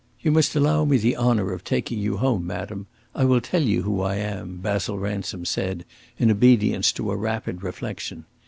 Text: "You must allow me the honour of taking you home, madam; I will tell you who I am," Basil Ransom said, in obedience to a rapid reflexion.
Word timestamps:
"You 0.19 0.31
must 0.31 0.55
allow 0.55 0.83
me 0.83 0.97
the 0.97 1.15
honour 1.15 1.53
of 1.53 1.63
taking 1.63 1.99
you 1.99 2.17
home, 2.17 2.47
madam; 2.47 2.87
I 3.13 3.23
will 3.23 3.39
tell 3.39 3.61
you 3.61 3.83
who 3.83 4.01
I 4.01 4.15
am," 4.15 4.57
Basil 4.57 4.97
Ransom 4.97 5.45
said, 5.45 5.85
in 6.17 6.31
obedience 6.31 6.91
to 6.93 7.11
a 7.11 7.15
rapid 7.15 7.61
reflexion. 7.61 8.25